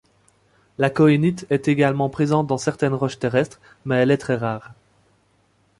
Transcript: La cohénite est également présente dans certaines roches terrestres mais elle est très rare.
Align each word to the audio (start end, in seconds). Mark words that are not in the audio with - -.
La 0.79 0.89
cohénite 0.89 1.45
est 1.51 1.67
également 1.67 2.09
présente 2.09 2.47
dans 2.47 2.57
certaines 2.57 2.95
roches 2.95 3.19
terrestres 3.19 3.59
mais 3.85 3.97
elle 3.97 4.09
est 4.09 4.17
très 4.17 4.33
rare. 4.35 4.73